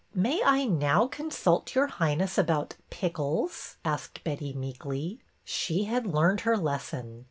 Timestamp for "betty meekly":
4.23-5.19